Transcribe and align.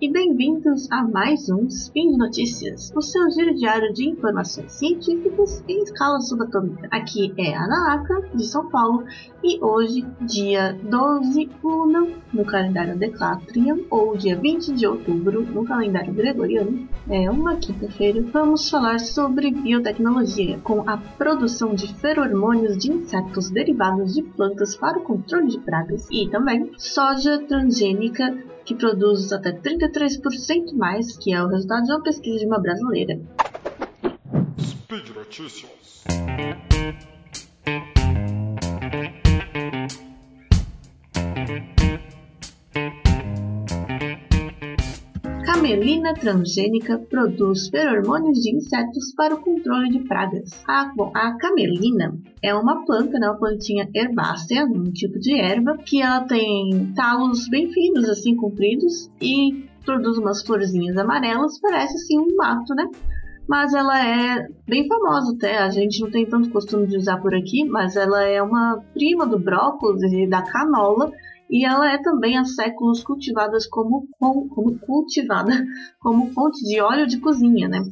e 0.00 0.08
bem-vindos 0.08 0.86
a 0.92 1.02
mais 1.02 1.48
um 1.48 1.66
Spin 1.66 2.12
de 2.12 2.18
Notícias, 2.18 2.92
o 2.94 3.02
seu 3.02 3.28
giro 3.30 3.54
diário 3.54 3.92
de 3.92 4.08
informações 4.08 4.70
científicas 4.70 5.64
em 5.66 5.82
escala 5.82 6.20
subatômica. 6.20 6.86
Aqui 6.90 7.34
é 7.36 7.54
a 7.56 7.66
Naka, 7.66 8.28
de 8.34 8.44
São 8.44 8.68
Paulo, 8.68 9.04
e 9.42 9.58
hoje, 9.64 10.06
dia 10.20 10.78
12 10.82 11.48
Uno, 11.64 12.12
no 12.32 12.44
calendário 12.44 12.96
Decatrian, 12.96 13.78
ou 13.90 14.16
dia 14.16 14.36
20 14.36 14.72
de 14.72 14.86
outubro, 14.86 15.42
no 15.42 15.64
calendário 15.64 16.14
Gregoriano, 16.14 16.88
é 17.08 17.28
uma 17.28 17.56
quinta-feira, 17.56 18.22
vamos 18.32 18.70
falar 18.70 19.00
sobre 19.00 19.50
biotecnologia, 19.50 20.58
com 20.58 20.88
a 20.88 20.96
produção 20.96 21.74
de 21.74 21.92
feromônios 21.94 22.78
de 22.78 22.92
insetos 22.92 23.50
derivados 23.50 24.14
de 24.14 24.22
plantas 24.22 24.76
para 24.76 24.98
o 24.98 25.02
controle 25.02 25.48
de 25.48 25.58
pragas, 25.58 26.06
e 26.10 26.28
também 26.28 26.70
soja 26.76 27.38
transgênica 27.48 28.36
que 28.66 28.74
produz 28.74 29.32
até 29.32 29.52
33% 29.52 30.74
mais, 30.74 31.16
que 31.16 31.32
é 31.32 31.42
o 31.42 31.46
resultado 31.46 31.84
de 31.84 31.92
uma 31.92 32.02
pesquisa 32.02 32.40
de 32.40 32.46
uma 32.46 32.58
brasileira. 32.58 33.18
Speed 34.58 35.10
Notícias. 35.14 36.04
Camelina 45.66 46.14
transgênica 46.14 46.96
produz 46.96 47.68
feromônios 47.68 48.38
de 48.38 48.54
insetos 48.54 49.12
para 49.16 49.34
o 49.34 49.40
controle 49.40 49.90
de 49.90 49.98
pragas. 50.06 50.62
A, 50.64 50.92
bom, 50.94 51.10
a 51.12 51.36
camelina 51.38 52.16
é 52.40 52.54
uma 52.54 52.84
planta, 52.84 53.18
né, 53.18 53.28
uma 53.28 53.36
plantinha 53.36 53.88
herbácea, 53.92 54.64
um 54.64 54.84
tipo 54.92 55.18
de 55.18 55.36
erva, 55.36 55.76
que 55.78 56.00
ela 56.00 56.20
tem 56.20 56.92
talos 56.94 57.48
bem 57.48 57.68
finos, 57.72 58.08
assim, 58.08 58.36
compridos, 58.36 59.10
e 59.20 59.66
produz 59.84 60.18
umas 60.18 60.40
florzinhas 60.46 60.96
amarelas, 60.96 61.58
parece 61.60 61.94
assim 61.94 62.16
um 62.16 62.36
mato, 62.36 62.72
né? 62.72 62.88
mas 63.48 63.72
ela 63.74 64.04
é 64.04 64.48
bem 64.66 64.86
famosa 64.88 65.34
até. 65.36 65.58
A 65.58 65.70
gente 65.70 66.00
não 66.00 66.10
tem 66.10 66.26
tanto 66.26 66.50
costume 66.50 66.86
de 66.86 66.96
usar 66.96 67.18
por 67.18 67.34
aqui, 67.34 67.64
mas 67.64 67.96
ela 67.96 68.22
é 68.24 68.42
uma 68.42 68.80
prima 68.92 69.26
do 69.26 69.38
brócolis 69.38 70.12
e 70.12 70.28
da 70.28 70.42
canola 70.42 71.12
e 71.50 71.64
ela 71.64 71.92
é 71.92 71.98
também 71.98 72.36
há 72.36 72.44
séculos 72.44 73.02
cultivada 73.02 73.56
como, 73.70 74.06
como, 74.18 74.78
cultivada 74.80 75.52
como 76.00 76.30
fonte 76.32 76.62
de 76.64 76.80
óleo 76.80 77.06
de 77.06 77.18
cozinha, 77.18 77.68
né? 77.68 77.82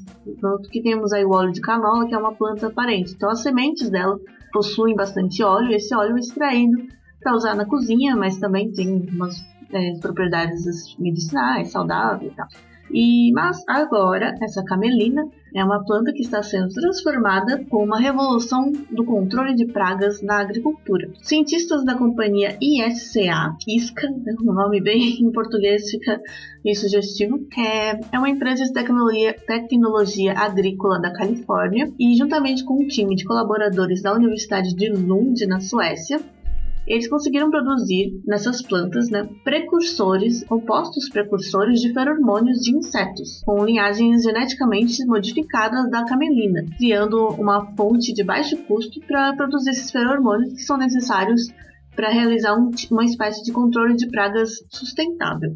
Tanto 0.40 0.68
que 0.68 0.82
temos 0.82 1.12
aí 1.12 1.24
o 1.24 1.34
óleo 1.34 1.52
de 1.52 1.60
canola, 1.60 2.06
que 2.06 2.14
é 2.14 2.18
uma 2.18 2.34
planta 2.34 2.70
parente. 2.70 3.14
Então 3.14 3.30
as 3.30 3.42
sementes 3.42 3.90
dela 3.90 4.18
possuem 4.52 4.94
bastante 4.94 5.42
óleo, 5.42 5.70
e 5.70 5.76
esse 5.76 5.94
óleo 5.94 6.16
é 6.16 6.20
extraído 6.20 6.86
para 7.20 7.34
usar 7.34 7.54
na 7.54 7.64
cozinha, 7.64 8.14
mas 8.14 8.38
também 8.38 8.70
tem 8.72 9.08
umas 9.10 9.36
é, 9.72 9.98
propriedades 10.00 10.96
medicinais, 10.98 11.70
saudáveis 11.70 12.32
e 12.32 12.34
tal. 12.34 12.46
E, 12.90 13.32
mas 13.32 13.62
agora, 13.66 14.34
essa 14.40 14.62
camelina 14.64 15.26
é 15.54 15.64
uma 15.64 15.84
planta 15.84 16.12
que 16.12 16.22
está 16.22 16.42
sendo 16.42 16.68
transformada 16.68 17.64
com 17.70 17.84
uma 17.84 17.98
revolução 17.98 18.72
do 18.90 19.04
controle 19.04 19.54
de 19.54 19.66
pragas 19.66 20.20
na 20.20 20.40
agricultura. 20.40 21.10
Cientistas 21.22 21.84
da 21.84 21.94
companhia 21.94 22.58
ISCA, 22.60 23.56
ISCA, 23.66 24.10
né, 24.10 24.34
um 24.42 24.52
nome 24.52 24.80
bem 24.80 25.16
em 25.22 25.30
português 25.30 25.90
fica 25.90 26.20
meio 26.64 26.76
sugestivo, 26.76 27.46
é, 27.56 28.00
é 28.12 28.18
uma 28.18 28.28
empresa 28.28 28.64
de 28.64 28.72
tecnologia, 28.72 29.32
tecnologia 29.32 30.32
agrícola 30.32 31.00
da 31.00 31.12
Califórnia 31.12 31.92
e, 31.98 32.16
juntamente 32.16 32.64
com 32.64 32.82
um 32.82 32.86
time 32.86 33.14
de 33.14 33.24
colaboradores 33.24 34.02
da 34.02 34.12
Universidade 34.12 34.74
de 34.74 34.88
Lund, 34.88 35.46
na 35.46 35.60
Suécia, 35.60 36.20
eles 36.86 37.08
conseguiram 37.08 37.50
produzir 37.50 38.20
nessas 38.26 38.60
plantas 38.60 39.08
né, 39.10 39.28
precursores, 39.42 40.44
compostos 40.44 41.08
precursores 41.08 41.80
de 41.80 41.92
feromônios 41.92 42.58
de 42.58 42.76
insetos, 42.76 43.42
com 43.44 43.64
linhagens 43.64 44.22
geneticamente 44.22 45.04
modificadas 45.06 45.90
da 45.90 46.04
camelina, 46.04 46.64
criando 46.76 47.28
uma 47.38 47.74
fonte 47.74 48.12
de 48.12 48.22
baixo 48.22 48.56
custo 48.64 49.00
para 49.06 49.34
produzir 49.34 49.70
esses 49.70 49.90
feromônios 49.90 50.52
que 50.52 50.62
são 50.62 50.76
necessários 50.76 51.48
para 51.96 52.10
realizar 52.10 52.54
um, 52.54 52.70
uma 52.90 53.04
espécie 53.04 53.42
de 53.42 53.52
controle 53.52 53.94
de 53.94 54.08
pragas 54.08 54.50
sustentável. 54.68 55.54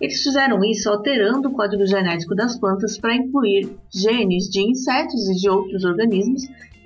Eles 0.00 0.22
fizeram 0.22 0.64
isso 0.64 0.88
alterando 0.88 1.48
o 1.48 1.52
código 1.52 1.84
genético 1.84 2.34
das 2.34 2.58
plantas 2.58 2.96
para 2.96 3.14
incluir 3.14 3.70
genes 3.92 4.44
de 4.44 4.62
insetos 4.62 5.28
e 5.28 5.34
de 5.34 5.50
outros 5.50 5.84
organismos 5.84 6.42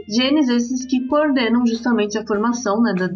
genes 0.09 0.49
esses 0.49 0.85
que 0.87 1.07
coordenam 1.07 1.67
justamente 1.67 2.19
a 2.19 2.27
formação 2.27 2.81
né, 2.83 2.95
da, 2.95 3.09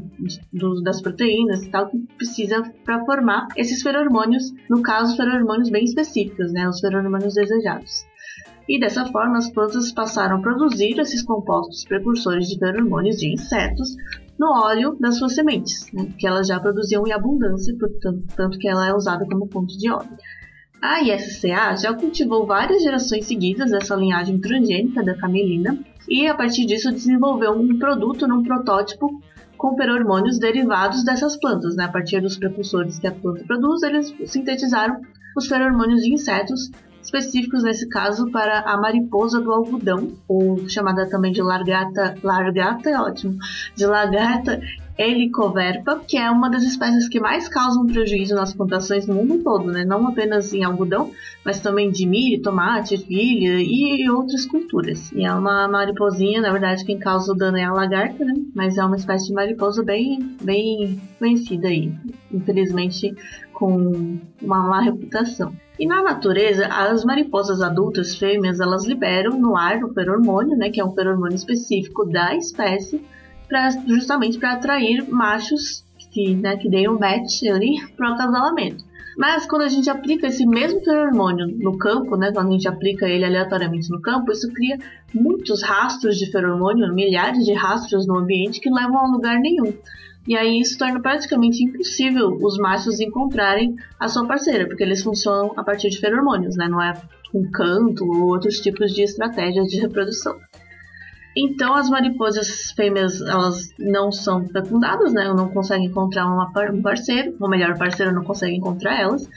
do, 0.53 0.83
das 0.83 1.01
proteínas 1.01 1.63
e 1.63 1.71
tal 1.71 1.89
que 1.89 1.99
precisa 2.17 2.63
para 2.85 3.05
formar 3.05 3.49
esses 3.57 3.83
feromônios, 3.83 4.53
no 4.69 4.83
caso 4.83 5.17
feromônios 5.17 5.71
bem 5.71 5.85
específicos, 5.85 6.53
né, 6.53 6.69
os 6.69 6.81
feromônios 6.81 7.35
desejados. 7.35 8.07
E 8.69 8.79
dessa 8.79 9.07
forma 9.07 9.39
as 9.39 9.51
plantas 9.51 9.93
passaram 9.93 10.37
a 10.37 10.43
produzir 10.43 10.99
esses 10.99 11.23
compostos 11.23 11.85
precursores 11.85 12.49
de 12.49 12.59
feromônios 12.59 13.17
de 13.17 13.33
insetos 13.33 13.97
no 14.39 14.53
óleo 14.53 14.97
das 15.01 15.17
suas 15.17 15.35
sementes, 15.35 15.91
né, 15.93 16.13
que 16.19 16.27
elas 16.27 16.47
já 16.47 16.61
produziam 16.61 17.07
em 17.07 17.13
abundância, 17.13 17.75
portanto, 17.79 18.25
tanto 18.37 18.59
que 18.59 18.69
ela 18.69 18.87
é 18.87 18.95
usada 18.95 19.27
como 19.27 19.51
fonte 19.51 19.77
de 19.79 19.91
óleo. 19.91 20.17
A 20.81 21.03
ISCA 21.03 21.77
já 21.77 21.93
cultivou 21.93 22.47
várias 22.47 22.83
gerações 22.83 23.25
seguidas 23.25 23.73
dessa 23.73 23.97
linhagem 23.97 24.39
transgênica 24.39 25.03
da 25.03 25.17
camelina 25.17 25.77
e 26.09 26.27
a 26.27 26.35
partir 26.35 26.67
disso 26.67 26.91
desenvolveu 26.91 27.53
um 27.53 27.79
produto 27.79 28.27
num 28.27 28.43
protótipo 28.43 29.21
com 29.57 29.77
feromônios 29.77 30.39
derivados 30.39 31.05
dessas 31.05 31.37
plantas. 31.37 31.77
Né? 31.77 31.85
A 31.85 31.89
partir 31.89 32.21
dos 32.21 32.39
precursores 32.39 32.99
que 32.99 33.07
a 33.07 33.13
planta 33.13 33.45
produz, 33.45 33.83
eles 33.83 34.15
sintetizaram 34.25 35.01
os 35.37 35.47
feromônios 35.47 36.03
de 36.03 36.13
insetos 36.13 36.71
específicos 37.03 37.63
nesse 37.63 37.89
caso 37.89 38.31
para 38.31 38.61
a 38.61 38.77
mariposa 38.77 39.41
do 39.41 39.51
algodão, 39.53 40.13
ou 40.27 40.69
chamada 40.69 41.09
também 41.09 41.33
de 41.33 41.43
largata, 41.43 42.15
largata 42.23 42.91
é 42.91 42.99
ótimo, 42.99 43.39
de 43.75 43.87
lagarta 43.87 44.61
Helicoverpa, 44.99 46.01
que 46.07 46.17
é 46.17 46.29
uma 46.29 46.51
das 46.51 46.65
espécies 46.65 47.09
que 47.09 47.21
mais 47.21 47.49
causam 47.49 47.87
prejuízo 47.87 48.35
nas 48.35 48.53
plantações 48.53 49.07
no 49.07 49.15
mundo 49.15 49.43
todo, 49.45 49.71
né? 49.71 49.85
Não 49.85 50.09
apenas 50.09 50.53
em 50.53 50.65
algodão, 50.65 51.13
mas 51.45 51.61
também 51.61 51.91
de 51.91 52.05
milho, 52.05 52.43
tomate, 52.43 52.95
ervilha 52.95 53.63
e 53.63 54.11
outras 54.11 54.45
culturas. 54.45 55.13
E 55.13 55.25
é 55.25 55.33
uma 55.33 55.69
mariposinha, 55.69 56.41
na 56.41 56.51
verdade, 56.51 56.85
quem 56.85 56.99
causa 56.99 57.33
o 57.33 57.37
dano 57.37 57.57
é 57.57 57.65
a 57.65 57.73
lagarta, 57.73 58.25
né? 58.25 58.35
Mas 58.55 58.77
é 58.77 58.85
uma 58.85 58.97
espécie 58.97 59.29
de 59.29 59.35
mariposa 59.35 59.85
bem, 59.85 60.37
bem 60.43 61.01
conhecida 61.19 61.69
aí. 61.69 61.93
Infelizmente, 62.33 63.15
com 63.53 64.19
uma 64.43 64.69
má 64.69 64.81
reputação. 64.81 65.53
E 65.79 65.87
na 65.87 66.03
natureza, 66.03 66.67
as 66.67 67.05
mariposas 67.05 67.63
adultas 67.63 68.17
fêmeas, 68.17 68.59
elas 68.59 68.85
liberam 68.85 69.39
no 69.39 69.57
ar 69.57 69.83
o 69.85 69.95
feromônio, 69.95 70.57
né, 70.57 70.71
que 70.71 70.81
é 70.81 70.85
um 70.85 70.93
feromônio 70.93 71.37
específico 71.37 72.05
da 72.05 72.35
espécie, 72.35 73.01
pra, 73.49 73.71
justamente 73.87 74.39
para 74.39 74.53
atrair 74.53 75.09
machos 75.09 75.85
que, 76.11 76.35
né, 76.35 76.57
que 76.57 76.69
deem 76.69 76.89
um 76.89 76.99
match 76.99 77.43
ali 77.45 77.81
para 77.97 78.11
o 78.11 78.15
acasalamento. 78.15 78.85
Mas 79.17 79.47
quando 79.47 79.63
a 79.63 79.69
gente 79.69 79.91
aplica 79.91 80.29
esse 80.29 80.47
mesmo 80.47 80.81
feromônio 80.81 81.49
no 81.59 81.77
campo, 81.77 82.17
né, 82.17 82.31
quando 82.33 82.51
a 82.51 82.53
gente 82.53 82.69
aplica 82.69 83.09
ele 83.09 83.25
aleatoriamente 83.25 83.91
no 83.91 84.01
campo, 84.01 84.31
isso 84.31 84.49
cria 84.53 84.79
muitos 85.13 85.61
rastros 85.63 86.17
de 86.17 86.31
feromônio, 86.31 86.95
milhares 86.95 87.45
de 87.45 87.53
rastros 87.53 88.07
no 88.07 88.17
ambiente 88.17 88.61
que 88.61 88.71
levam 88.71 88.97
a 88.97 89.09
lugar 89.09 89.41
nenhum. 89.41 89.75
E 90.27 90.37
aí 90.37 90.61
isso 90.61 90.79
torna 90.79 91.01
praticamente 91.01 91.65
impossível 91.65 92.39
os 92.41 92.59
machos 92.59 93.01
encontrarem 93.01 93.75
a 93.99 94.09
sua 94.09 94.27
parceira, 94.27 94.67
porque 94.67 94.85
eles 94.85 95.03
funcionam 95.03 95.53
a 95.57 95.65
partir 95.65 95.89
de 95.89 95.99
feromônios, 95.99 96.55
né? 96.55 96.69
Não 96.69 96.81
é 96.81 96.93
com 97.33 97.51
canto 97.51 98.05
ou 98.05 98.29
outros 98.29 98.61
tipos 98.61 98.93
de 98.93 99.03
estratégias 99.03 99.67
de 99.69 99.81
reprodução. 99.81 100.39
Então 101.37 101.75
as 101.75 101.89
mariposas 101.89 102.73
fêmeas 102.73 103.21
elas 103.21 103.73
não 103.79 104.11
são 104.11 104.47
fecundadas, 104.49 105.13
né? 105.13 105.33
Não 105.33 105.49
conseguem 105.49 105.87
encontrar 105.87 106.27
uma, 106.27 106.51
um 106.73 106.83
parceiro, 106.83 107.37
ou 107.41 107.49
melhor, 107.49 107.73
o 107.73 107.79
parceiro 107.79 108.13
não 108.13 108.25
consegue 108.25 108.57
encontrar 108.57 109.01
elas 109.01 109.29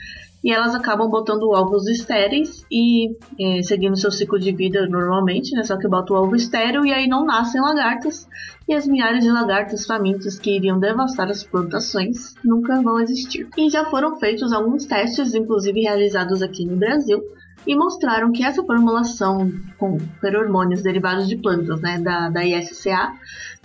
e 0.44 0.50
elas 0.50 0.74
acabam 0.74 1.08
botando 1.08 1.50
ovos 1.50 1.86
estéreis 1.86 2.66
e 2.70 3.16
é, 3.38 3.62
seguindo 3.62 3.96
seu 3.96 4.10
ciclo 4.10 4.38
de 4.38 4.50
vida 4.50 4.86
normalmente, 4.88 5.54
né? 5.54 5.62
Só 5.62 5.76
que 5.78 5.86
bota 5.86 6.12
o 6.12 6.16
ovo 6.16 6.34
estéreo 6.34 6.84
e 6.84 6.92
aí 6.92 7.06
não 7.06 7.24
nascem 7.24 7.60
lagartas 7.60 8.26
e 8.68 8.74
as 8.74 8.86
milhares 8.86 9.22
de 9.22 9.30
lagartas 9.30 9.86
famintas 9.86 10.38
que 10.38 10.56
iriam 10.56 10.80
devastar 10.80 11.30
as 11.30 11.44
plantações 11.44 12.34
nunca 12.44 12.80
vão 12.82 13.00
existir. 13.00 13.48
E 13.56 13.70
já 13.70 13.84
foram 13.84 14.18
feitos 14.18 14.52
alguns 14.52 14.84
testes, 14.84 15.34
inclusive 15.34 15.80
realizados 15.80 16.42
aqui 16.42 16.64
no 16.64 16.76
Brasil, 16.76 17.22
e 17.66 17.76
mostraram 17.76 18.32
que 18.32 18.44
essa 18.44 18.62
formulação 18.64 19.50
com 19.78 19.98
feromônios 20.20 20.82
derivados 20.82 21.28
de 21.28 21.36
plantas, 21.36 21.80
né, 21.80 21.98
da, 21.98 22.28
da 22.28 22.44
ISCA, 22.44 23.12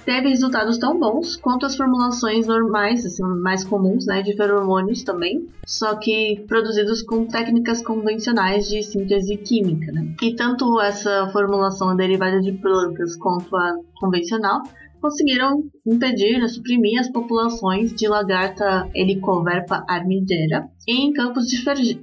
teve 0.06 0.30
resultados 0.30 0.78
tão 0.78 0.98
bons 0.98 1.36
quanto 1.36 1.66
as 1.66 1.76
formulações 1.76 2.48
normais, 2.48 3.06
assim, 3.06 3.24
mais 3.42 3.64
comuns, 3.64 4.06
né, 4.06 4.22
de 4.22 4.36
feromônios 4.36 5.04
também, 5.04 5.48
só 5.66 5.96
que 5.96 6.46
produzidos 6.48 7.02
com 7.02 7.26
técnicas 7.26 7.82
convencionais 7.82 8.68
de 8.68 8.82
síntese 8.84 9.36
química, 9.38 9.92
né. 9.92 10.16
E 10.22 10.36
tanto 10.36 10.80
essa 10.80 11.30
formulação 11.34 11.96
derivada 11.96 12.40
de 12.40 12.54
plantas 12.54 13.16
quanto 13.18 13.56
a 13.56 13.76
convencional 14.00 14.64
conseguiram 15.02 15.64
impedir, 15.86 16.40
né, 16.40 16.48
suprimir 16.48 17.00
as 17.00 17.10
populações 17.10 17.94
de 17.94 18.08
lagarta 18.08 18.90
Helicoverpa 18.96 19.84
armideira 19.88 20.70
em 20.88 21.12
campos, 21.12 21.48
de 21.48 21.58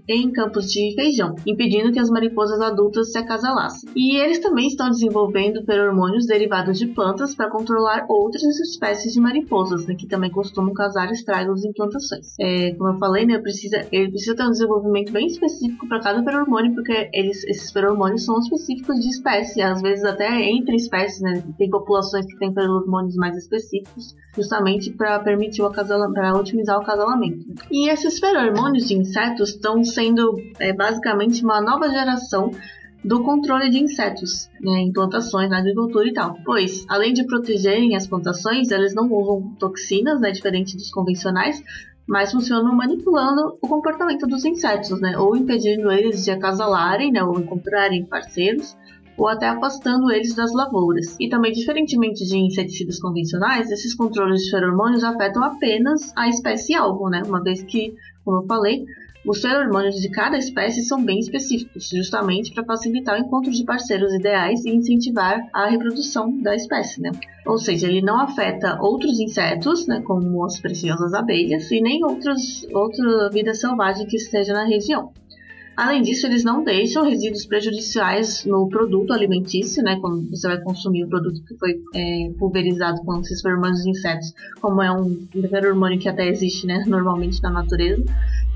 em 0.08 0.30
campos 0.30 0.70
de 0.70 0.94
feijão, 0.94 1.34
impedindo 1.46 1.90
que 1.90 1.98
as 1.98 2.10
mariposas 2.10 2.60
adultas 2.60 3.12
se 3.12 3.18
acasalassem. 3.18 3.88
E 3.96 4.16
eles 4.16 4.40
também 4.40 4.66
estão 4.66 4.90
desenvolvendo 4.90 5.64
feromônios 5.64 6.26
derivados 6.26 6.78
de 6.78 6.88
plantas 6.88 7.34
para 7.34 7.50
controlar 7.50 8.04
outras 8.08 8.42
espécies 8.60 9.14
de 9.14 9.20
mariposas, 9.20 9.86
né, 9.86 9.94
que 9.94 10.06
também 10.06 10.30
costumam 10.30 10.74
causar 10.74 11.10
estragos 11.10 11.64
em 11.64 11.72
plantações. 11.72 12.34
É, 12.38 12.72
como 12.74 12.90
eu 12.90 12.98
falei, 12.98 13.24
né, 13.24 13.38
precisa, 13.38 13.86
ele 13.90 14.10
precisa 14.10 14.36
ter 14.36 14.44
um 14.44 14.50
desenvolvimento 14.50 15.12
bem 15.12 15.26
específico 15.26 15.88
para 15.88 16.00
cada 16.00 16.22
feromônio, 16.22 16.74
porque 16.74 17.08
eles, 17.12 17.42
esses 17.44 17.70
feromônios 17.70 18.24
são 18.24 18.38
específicos 18.38 19.00
de 19.00 19.08
espécie, 19.08 19.62
às 19.62 19.80
vezes 19.80 20.04
até 20.04 20.42
entre 20.50 20.76
espécies, 20.76 21.22
né, 21.22 21.42
tem 21.56 21.70
populações 21.70 22.26
que 22.26 22.38
têm 22.38 22.52
feromônios 22.52 23.16
mais 23.16 23.36
específicos, 23.36 24.14
justamente 24.36 24.90
para 24.90 25.20
permitir 25.20 25.62
o 25.62 25.74
para 25.74 26.36
otimizar 26.36 26.78
o 26.78 26.82
acasalamento. 26.82 27.44
E 27.70 27.88
esses 27.88 28.18
feromônios 28.18 28.73
de 28.82 28.94
insetos 28.94 29.50
estão 29.50 29.84
sendo 29.84 30.36
é, 30.58 30.72
basicamente 30.72 31.42
uma 31.44 31.60
nova 31.60 31.88
geração 31.88 32.50
do 33.04 33.22
controle 33.22 33.68
de 33.68 33.78
insetos 33.78 34.48
né, 34.60 34.80
em 34.80 34.92
plantações, 34.92 35.50
na 35.50 35.58
agricultura 35.58 36.08
e 36.08 36.12
tal. 36.12 36.38
Pois, 36.44 36.86
além 36.88 37.12
de 37.12 37.24
protegerem 37.24 37.94
as 37.94 38.06
plantações, 38.06 38.70
eles 38.70 38.94
não 38.94 39.12
usam 39.12 39.54
toxinas, 39.58 40.20
né, 40.20 40.30
diferente 40.30 40.76
dos 40.76 40.90
convencionais, 40.90 41.62
mas 42.06 42.32
funcionam 42.32 42.74
manipulando 42.74 43.58
o 43.60 43.68
comportamento 43.68 44.26
dos 44.26 44.44
insetos, 44.44 45.00
né, 45.00 45.18
ou 45.18 45.36
impedindo 45.36 45.90
eles 45.92 46.24
de 46.24 46.30
acasalarem, 46.30 47.12
né, 47.12 47.22
ou 47.22 47.38
encontrarem 47.38 48.06
parceiros, 48.06 48.74
ou 49.16 49.28
até 49.28 49.48
afastando 49.48 50.10
eles 50.10 50.34
das 50.34 50.52
lavouras. 50.52 51.16
E 51.20 51.28
também, 51.28 51.52
diferentemente 51.52 52.24
de 52.26 52.36
inseticidas 52.36 52.98
convencionais, 52.98 53.70
esses 53.70 53.94
controles 53.94 54.42
de 54.42 54.50
feromônios 54.50 55.04
afetam 55.04 55.42
apenas 55.42 56.12
a 56.16 56.28
espécie 56.28 56.74
alvo, 56.74 57.08
né? 57.08 57.22
Uma 57.24 57.42
vez 57.42 57.62
que, 57.62 57.94
como 58.24 58.38
eu 58.38 58.46
falei, 58.46 58.84
os 59.26 59.40
feromônios 59.40 59.96
de 59.96 60.10
cada 60.10 60.36
espécie 60.36 60.82
são 60.84 61.02
bem 61.02 61.18
específicos, 61.18 61.88
justamente 61.88 62.52
para 62.52 62.64
facilitar 62.64 63.18
o 63.18 63.22
encontro 63.24 63.50
de 63.50 63.64
parceiros 63.64 64.12
ideais 64.12 64.64
e 64.64 64.70
incentivar 64.70 65.40
a 65.52 65.66
reprodução 65.66 66.38
da 66.42 66.54
espécie, 66.54 67.00
né? 67.00 67.10
Ou 67.46 67.56
seja, 67.56 67.86
ele 67.86 68.02
não 68.02 68.20
afeta 68.20 68.78
outros 68.82 69.18
insetos, 69.18 69.86
né, 69.86 70.02
como 70.02 70.44
as 70.44 70.60
preciosas 70.60 71.14
abelhas, 71.14 71.70
e 71.70 71.80
nem 71.80 72.04
outros, 72.04 72.66
outra 72.72 73.30
vida 73.30 73.54
selvagem 73.54 74.06
que 74.06 74.16
esteja 74.16 74.52
na 74.52 74.64
região. 74.64 75.10
Além 75.76 76.02
disso, 76.02 76.26
eles 76.26 76.44
não 76.44 76.62
deixam 76.62 77.04
resíduos 77.04 77.44
prejudiciais 77.46 78.44
no 78.44 78.68
produto 78.68 79.12
alimentício, 79.12 79.82
né? 79.82 79.98
Quando 80.00 80.30
você 80.30 80.46
vai 80.46 80.60
consumir 80.60 81.04
o 81.04 81.08
produto 81.08 81.42
que 81.44 81.56
foi 81.56 81.80
é, 81.94 82.30
pulverizado 82.38 83.02
com 83.02 83.20
esses 83.20 83.40
feromônios 83.40 83.82
de 83.82 83.90
insetos, 83.90 84.32
como 84.60 84.80
é 84.80 84.92
um 84.92 85.26
feromônio 85.50 85.98
que 85.98 86.08
até 86.08 86.28
existe, 86.28 86.66
né? 86.66 86.84
Normalmente 86.86 87.42
na 87.42 87.50
natureza. 87.50 88.04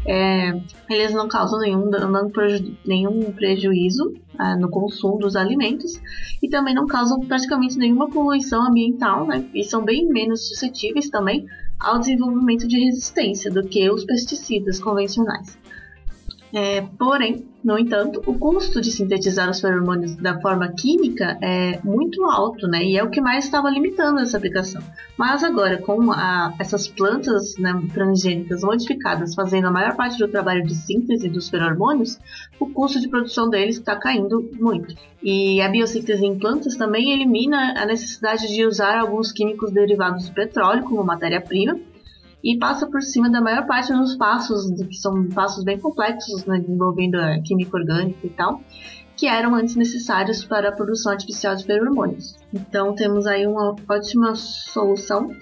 É, 0.07 0.59
eles 0.89 1.13
não 1.13 1.27
causam 1.27 1.59
nenhum, 1.59 1.91
preju, 2.33 2.77
nenhum 2.87 3.33
prejuízo 3.33 4.15
é, 4.41 4.55
no 4.55 4.71
consumo 4.71 5.19
dos 5.19 5.35
alimentos 5.35 6.01
e 6.41 6.49
também 6.49 6.75
não 6.75 6.87
causam 6.87 7.21
praticamente 7.21 7.77
nenhuma 7.77 8.09
poluição 8.09 8.65
ambiental, 8.65 9.27
né? 9.27 9.45
E 9.53 9.65
são 9.65 9.85
bem 9.85 10.07
menos 10.07 10.49
suscetíveis 10.49 11.11
também 11.11 11.47
ao 11.81 11.99
desenvolvimento 11.99 12.67
de 12.67 12.79
resistência 12.79 13.51
do 13.51 13.63
que 13.65 13.91
os 13.91 14.05
pesticidas 14.05 14.79
convencionais. 14.79 15.59
É, 16.53 16.81
porém, 16.99 17.47
no 17.63 17.79
entanto, 17.79 18.23
o 18.27 18.39
custo 18.39 18.81
de 18.81 18.91
sintetizar 18.91 19.51
os 19.51 19.61
feromônios 19.61 20.17
da 20.17 20.41
forma 20.41 20.69
química 20.73 21.37
é 21.43 21.79
muito 21.85 22.25
alto, 22.25 22.67
né? 22.67 22.85
E 22.85 22.97
é 22.97 23.05
o 23.05 23.11
que 23.11 23.21
mais 23.21 23.45
estava 23.45 23.69
limitando 23.69 24.21
essa 24.21 24.37
aplicação. 24.37 24.83
Mas 25.19 25.45
agora, 25.45 25.79
com 25.79 26.11
a, 26.13 26.55
essas 26.59 26.89
plantas 26.89 27.57
né, 27.59 27.79
transgênicas 27.93 28.63
modificadas 28.63 29.35
fazendo 29.35 29.67
a 29.67 29.71
maior 29.71 29.97
parte 29.97 30.19
do 30.19 30.29
trabalho 30.29 30.65
de 30.65 30.75
síntese 30.75 31.29
dos 31.29 31.49
feromônios, 31.49 32.19
o 32.59 32.67
custo 32.67 33.01
de 33.01 33.09
produção 33.09 33.51
deles 33.51 33.77
está 33.77 33.97
caindo 33.97 34.49
muito. 34.59 34.95
E 35.23 35.61
a 35.61 35.69
biossíntese 35.69 36.25
em 36.25 36.39
plantas 36.39 36.77
também 36.77 37.13
elimina 37.13 37.75
a 37.77 37.85
necessidade 37.85 38.49
de 38.49 38.65
usar 38.65 38.99
alguns 38.99 39.33
químicos 39.33 39.73
derivados 39.73 40.29
do 40.29 40.35
petróleo 40.35 40.85
como 40.85 41.03
matéria-prima 41.05 41.79
e 42.43 42.57
passa 42.59 42.87
por 42.87 43.03
cima 43.03 43.31
da 43.31 43.41
maior 43.41 43.67
parte 43.67 43.93
dos 43.93 44.17
passos, 44.17 44.71
que 44.83 44.95
são 44.95 45.29
passos 45.29 45.65
bem 45.65 45.79
complexos, 45.79 46.45
né, 46.45 46.65
envolvendo 46.69 47.17
a 47.17 47.41
química 47.41 47.77
orgânica 47.77 48.27
e 48.27 48.31
tal, 48.31 48.61
que 49.17 49.27
eram 49.27 49.55
antes 49.55 49.75
necessários 49.75 50.45
para 50.45 50.69
a 50.69 50.73
produção 50.73 51.13
artificial 51.13 51.57
de 51.57 51.65
feromônios. 51.65 52.37
Então 52.55 52.95
temos 52.95 53.27
aí 53.27 53.47
uma 53.47 53.75
ótima 53.89 54.35
solução, 54.37 55.33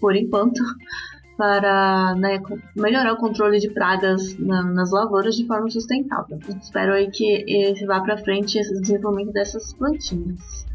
por 0.00 0.16
enquanto, 0.16 0.60
para 1.38 2.14
né, 2.16 2.42
melhorar 2.76 3.12
o 3.14 3.16
controle 3.16 3.60
de 3.60 3.70
pragas 3.70 4.36
na, 4.38 4.62
nas 4.62 4.90
lavouras 4.90 5.36
de 5.36 5.46
forma 5.46 5.70
sustentável. 5.70 6.38
Espero 6.60 6.92
aí 6.92 7.10
que 7.10 7.72
vá 7.86 8.00
para 8.00 8.18
frente 8.18 8.58
esse 8.58 8.78
desenvolvimento 8.80 9.32
dessas 9.32 9.72
plantinhas. 9.72 10.69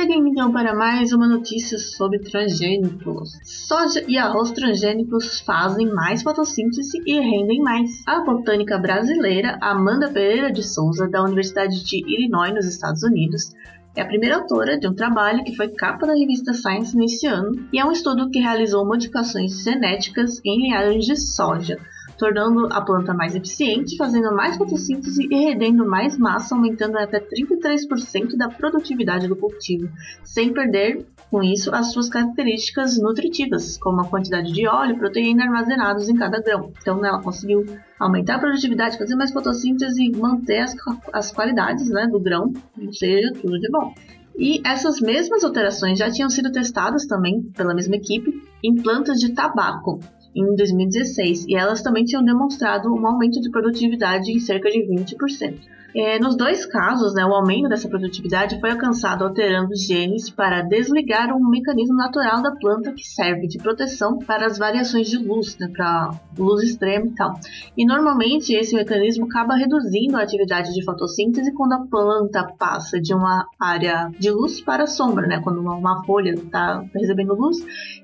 Seguindo 0.00 0.28
então 0.28 0.50
para 0.50 0.74
mais 0.74 1.12
uma 1.12 1.28
notícia 1.28 1.78
sobre 1.78 2.20
transgênicos. 2.20 3.32
Soja 3.44 4.02
e 4.08 4.16
arroz 4.16 4.50
transgênicos 4.50 5.40
fazem 5.40 5.92
mais 5.92 6.22
fotossíntese 6.22 7.02
e 7.04 7.20
rendem 7.20 7.60
mais. 7.60 8.02
A 8.06 8.24
botânica 8.24 8.78
brasileira 8.78 9.58
Amanda 9.60 10.08
Pereira 10.10 10.50
de 10.50 10.62
Souza, 10.62 11.06
da 11.06 11.22
Universidade 11.22 11.84
de 11.84 11.98
Illinois, 11.98 12.54
nos 12.54 12.64
Estados 12.64 13.02
Unidos, 13.02 13.52
é 13.94 14.00
a 14.00 14.06
primeira 14.06 14.36
autora 14.36 14.78
de 14.78 14.88
um 14.88 14.94
trabalho 14.94 15.44
que 15.44 15.54
foi 15.54 15.68
capa 15.68 16.06
da 16.06 16.14
revista 16.14 16.54
Science 16.54 16.96
neste 16.96 17.26
ano 17.26 17.68
e 17.70 17.78
é 17.78 17.84
um 17.84 17.92
estudo 17.92 18.30
que 18.30 18.38
realizou 18.38 18.86
modificações 18.86 19.62
genéticas 19.62 20.40
em 20.42 20.62
linhagens 20.62 21.04
de 21.04 21.16
soja, 21.16 21.76
tornando 22.20 22.68
a 22.70 22.82
planta 22.82 23.14
mais 23.14 23.34
eficiente, 23.34 23.96
fazendo 23.96 24.36
mais 24.36 24.58
fotossíntese 24.58 25.26
e 25.30 25.34
rendendo 25.34 25.86
mais 25.86 26.18
massa, 26.18 26.54
aumentando 26.54 26.98
até 26.98 27.18
33% 27.18 28.36
da 28.36 28.50
produtividade 28.50 29.26
do 29.26 29.34
cultivo, 29.34 29.88
sem 30.22 30.52
perder 30.52 31.06
com 31.30 31.42
isso 31.42 31.74
as 31.74 31.92
suas 31.92 32.10
características 32.10 32.98
nutritivas, 32.98 33.78
como 33.78 34.02
a 34.02 34.06
quantidade 34.06 34.52
de 34.52 34.68
óleo 34.68 34.96
e 34.96 34.98
proteína 34.98 35.44
armazenados 35.44 36.10
em 36.10 36.14
cada 36.14 36.42
grão. 36.42 36.70
Então, 36.82 37.00
né, 37.00 37.08
ela 37.08 37.22
conseguiu 37.22 37.64
aumentar 37.98 38.34
a 38.34 38.38
produtividade, 38.38 38.98
fazer 38.98 39.16
mais 39.16 39.32
fotossíntese 39.32 40.04
e 40.04 40.14
manter 40.14 40.58
as, 40.58 40.76
as 41.14 41.32
qualidades 41.32 41.88
né, 41.88 42.06
do 42.06 42.20
grão, 42.20 42.52
ou 42.78 42.92
seja, 42.92 43.32
tudo 43.32 43.58
de 43.58 43.70
bom. 43.70 43.94
E 44.38 44.60
essas 44.66 45.00
mesmas 45.00 45.42
alterações 45.42 45.98
já 45.98 46.10
tinham 46.10 46.28
sido 46.28 46.52
testadas 46.52 47.06
também 47.06 47.42
pela 47.56 47.74
mesma 47.74 47.96
equipe 47.96 48.42
em 48.62 48.74
plantas 48.76 49.18
de 49.18 49.32
tabaco, 49.32 50.00
em 50.34 50.54
2016 50.54 51.46
e 51.48 51.56
elas 51.56 51.82
também 51.82 52.04
tinham 52.04 52.24
demonstrado 52.24 52.92
um 52.92 53.06
aumento 53.06 53.40
de 53.40 53.50
produtividade 53.50 54.30
em 54.30 54.40
cerca 54.40 54.70
de 54.70 54.80
20%. 54.80 55.58
É, 55.94 56.20
nos 56.20 56.36
dois 56.36 56.64
casos, 56.66 57.14
né, 57.14 57.24
o 57.24 57.34
aumento 57.34 57.68
dessa 57.68 57.88
produtividade 57.88 58.60
foi 58.60 58.70
alcançado 58.70 59.24
alterando 59.24 59.74
genes 59.74 60.30
para 60.30 60.62
desligar 60.62 61.34
um 61.34 61.48
mecanismo 61.48 61.96
natural 61.96 62.40
da 62.40 62.52
planta 62.52 62.92
que 62.92 63.02
serve 63.02 63.48
de 63.48 63.58
proteção 63.58 64.18
para 64.18 64.46
as 64.46 64.56
variações 64.56 65.08
de 65.08 65.18
luz, 65.18 65.58
né, 65.58 65.68
para 65.68 66.12
luz 66.38 66.62
extrema 66.62 67.06
e 67.06 67.14
tal. 67.14 67.34
E 67.76 67.84
normalmente 67.84 68.54
esse 68.54 68.74
mecanismo 68.74 69.24
acaba 69.24 69.56
reduzindo 69.56 70.16
a 70.16 70.22
atividade 70.22 70.72
de 70.72 70.84
fotossíntese 70.84 71.52
quando 71.52 71.72
a 71.72 71.86
planta 71.86 72.44
passa 72.56 73.00
de 73.00 73.12
uma 73.12 73.48
área 73.58 74.10
de 74.16 74.30
luz 74.30 74.60
para 74.60 74.84
a 74.84 74.86
sombra, 74.86 75.26
né, 75.26 75.40
quando 75.42 75.60
uma 75.60 76.04
folha 76.04 76.34
está 76.34 76.84
recebendo 76.94 77.34
luz 77.34 77.58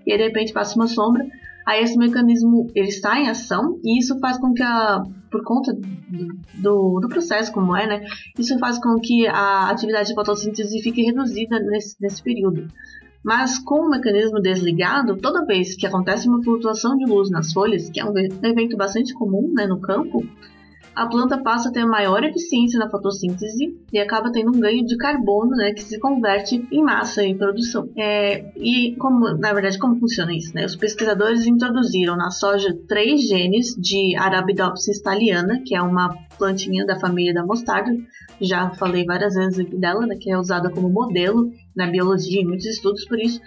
e 0.05 0.17
de 0.17 0.25
repente 0.25 0.53
passa 0.53 0.75
uma 0.75 0.89
sombra 0.89 1.25
Aí 1.67 1.83
esse 1.83 1.99
mecanismo 1.99 2.71
ele 2.77 2.87
está 2.89 3.19
em 3.19 3.29
ação 3.29 3.81
e 3.83 3.99
isso 3.99 4.17
faz 4.21 4.39
com 4.39 4.55
que 4.55 4.63
a 4.63 5.03
por 5.29 5.43
conta 5.43 5.73
do, 6.55 7.01
do 7.01 7.09
processo 7.09 7.53
como 7.53 7.77
é, 7.77 7.87
né? 7.87 8.07
Isso 8.39 8.57
faz 8.59 8.79
com 8.79 8.99
que 9.01 9.27
a 9.27 9.69
atividade 9.69 10.09
de 10.09 10.15
fotossíntese 10.15 10.81
fique 10.81 11.03
reduzida 11.03 11.59
nesse, 11.59 11.97
nesse 12.01 12.23
período. 12.23 12.69
Mas 13.25 13.59
com 13.59 13.81
o 13.81 13.91
mecanismo 13.91 14.41
desligado, 14.41 15.17
toda 15.17 15.45
vez 15.45 15.75
que 15.75 15.85
acontece 15.85 16.29
uma 16.29 16.41
flutuação 16.45 16.97
de 16.97 17.05
luz 17.05 17.29
nas 17.29 17.53
folhas, 17.53 17.91
que 17.91 17.99
é 17.99 18.05
um 18.05 18.17
evento 18.17 18.77
bastante 18.77 19.13
comum 19.13 19.53
né, 19.53 19.67
no 19.67 19.81
campo, 19.81 20.25
a 20.97 21.07
planta 21.07 21.37
passa 21.37 21.69
a 21.69 21.73
ter 21.73 21.85
maior 21.85 22.25
eficiência 22.25 22.79
na 22.79 22.89
fotossíntese 22.89 23.79
e 23.93 23.99
acaba 23.99 24.33
tendo 24.33 24.49
um 24.49 24.59
ganho 24.59 24.83
de 24.87 24.97
carbono, 24.97 25.51
né, 25.51 25.75
que 25.75 25.83
se 25.83 26.01
converte 26.01 26.67
em 26.73 26.83
massa 26.83 27.23
em 27.23 27.37
produção. 27.37 27.87
É, 27.95 28.51
e 28.57 28.97
como, 28.97 29.37
na 29.37 29.53
verdade, 29.53 29.79
como 29.79 30.01
funciona 30.01 30.35
isso? 30.35 30.55
Né? 30.55 30.65
Os 30.65 30.75
pesquisadores 30.75 31.47
introduziram 31.47 32.17
na 32.17 32.31
soja 32.31 32.75
três 32.89 33.29
genes 33.29 33.77
de 33.77 34.17
Arabidopsis 34.17 34.99
thaliana, 35.03 35.61
que 35.67 35.77
é 35.77 35.83
uma 35.83 36.17
plantinha 36.39 36.87
da 36.87 36.99
família 36.99 37.35
da 37.35 37.45
mostarda. 37.45 37.95
Já 38.41 38.71
falei 38.71 39.05
várias 39.05 39.35
vezes 39.35 39.69
dela, 39.79 40.07
né, 40.07 40.17
que 40.19 40.33
é 40.33 40.39
usada 40.39 40.71
como 40.71 40.89
modelo 40.89 41.53
na 41.77 41.87
biologia 41.87 42.41
em 42.41 42.47
muitos 42.47 42.65
estudos, 42.65 43.05
por 43.05 43.21
isso 43.21 43.39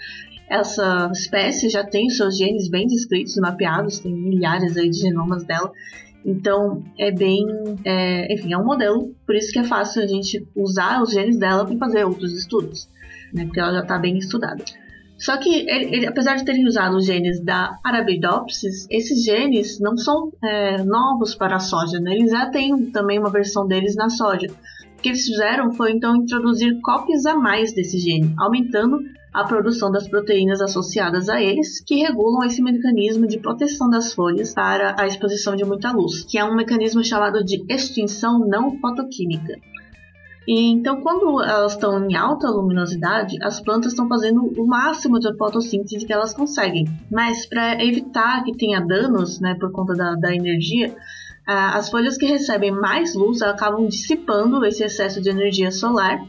essa 0.47 1.11
espécie 1.13 1.69
já 1.69 1.83
tem 1.83 2.09
seus 2.09 2.35
genes 2.35 2.67
bem 2.67 2.87
descritos, 2.87 3.35
mapeados, 3.37 3.99
tem 3.99 4.11
milhares 4.11 4.75
aí 4.77 4.89
de 4.89 4.97
genomas 4.97 5.43
dela. 5.43 5.71
Então 6.25 6.83
é 6.97 7.11
bem, 7.11 7.45
é, 7.85 8.33
enfim, 8.33 8.53
é 8.53 8.57
um 8.57 8.65
modelo, 8.65 9.15
por 9.25 9.35
isso 9.35 9.51
que 9.51 9.59
é 9.59 9.63
fácil 9.63 10.03
a 10.03 10.07
gente 10.07 10.45
usar 10.55 11.01
os 11.01 11.11
genes 11.11 11.37
dela 11.39 11.65
para 11.65 11.77
fazer 11.77 12.03
outros 12.03 12.33
estudos, 12.37 12.89
né? 13.33 13.45
Porque 13.45 13.59
ela 13.59 13.73
já 13.73 13.81
está 13.81 13.97
bem 13.97 14.17
estudada. 14.17 14.63
Só 15.17 15.35
que, 15.35 15.49
ele, 15.69 15.95
ele, 15.95 16.07
apesar 16.07 16.35
de 16.35 16.45
terem 16.45 16.65
usado 16.65 16.95
os 16.95 17.05
genes 17.05 17.43
da 17.43 17.77
Arabidopsis, 17.83 18.87
esses 18.89 19.23
genes 19.23 19.77
não 19.79 19.97
são 19.97 20.31
é, 20.41 20.81
novos 20.83 21.35
para 21.35 21.57
a 21.57 21.59
soja, 21.59 21.99
né? 21.99 22.13
Eles 22.13 22.31
já 22.31 22.49
têm 22.49 22.85
também 22.91 23.19
uma 23.19 23.29
versão 23.29 23.67
deles 23.67 23.95
na 23.95 24.09
soja. 24.09 24.47
O 24.97 25.01
que 25.01 25.09
eles 25.09 25.25
fizeram 25.25 25.73
foi 25.73 25.91
então 25.91 26.15
introduzir 26.15 26.79
cópias 26.81 27.25
a 27.25 27.35
mais 27.35 27.73
desse 27.73 27.99
gene, 27.99 28.33
aumentando 28.37 29.01
a 29.33 29.43
produção 29.43 29.91
das 29.91 30.07
proteínas 30.07 30.61
associadas 30.61 31.29
a 31.29 31.41
eles, 31.41 31.81
que 31.81 31.95
regulam 31.95 32.43
esse 32.43 32.61
mecanismo 32.61 33.27
de 33.27 33.39
proteção 33.39 33.89
das 33.89 34.13
folhas 34.13 34.53
para 34.53 34.95
a 34.99 35.05
exposição 35.05 35.55
de 35.55 35.63
muita 35.63 35.91
luz, 35.91 36.23
que 36.23 36.37
é 36.37 36.43
um 36.43 36.55
mecanismo 36.55 37.03
chamado 37.03 37.43
de 37.43 37.63
extinção 37.69 38.39
não 38.39 38.79
fotoquímica. 38.79 39.55
E, 40.47 40.71
então, 40.71 41.01
quando 41.01 41.43
elas 41.43 41.73
estão 41.73 42.09
em 42.09 42.15
alta 42.15 42.49
luminosidade, 42.49 43.37
as 43.43 43.59
plantas 43.59 43.91
estão 43.91 44.07
fazendo 44.07 44.41
o 44.59 44.65
máximo 44.65 45.19
de 45.19 45.31
fotossíntese 45.37 46.03
que 46.03 46.11
elas 46.11 46.33
conseguem. 46.33 46.85
Mas 47.11 47.45
para 47.45 47.83
evitar 47.83 48.43
que 48.43 48.57
tenha 48.57 48.79
danos, 48.79 49.39
né, 49.39 49.55
por 49.59 49.71
conta 49.71 49.93
da, 49.93 50.15
da 50.15 50.33
energia, 50.33 50.95
as 51.45 51.89
folhas 51.89 52.17
que 52.17 52.25
recebem 52.25 52.71
mais 52.71 53.13
luz 53.13 53.43
acabam 53.43 53.87
dissipando 53.87 54.65
esse 54.65 54.83
excesso 54.83 55.21
de 55.21 55.29
energia 55.29 55.71
solar 55.71 56.19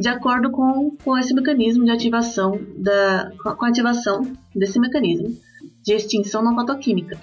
de 0.00 0.08
acordo 0.08 0.50
com, 0.50 0.96
com 1.04 1.18
esse 1.18 1.34
mecanismo 1.34 1.84
de 1.84 1.90
ativação 1.90 2.58
da 2.76 3.30
com 3.38 3.64
a 3.64 3.68
ativação 3.68 4.22
desse 4.56 4.80
mecanismo 4.80 5.36
de 5.84 5.92
extinção 5.92 6.42
não 6.42 6.54
fotoquímica. 6.54 7.20